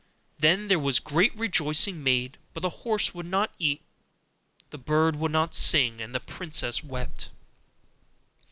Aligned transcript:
Then 0.39 0.67
there 0.67 0.79
was 0.79 0.97
great 0.97 1.31
rejoicing 1.35 2.01
made; 2.03 2.39
but 2.55 2.61
the 2.61 2.71
horse 2.81 3.13
would 3.13 3.27
not 3.27 3.53
eat, 3.59 3.83
the 4.71 4.79
bird 4.79 5.15
would 5.17 5.31
not 5.31 5.53
sing, 5.53 6.01
and 6.01 6.15
the 6.15 6.19
princess 6.19 6.83
wept. 6.83 7.29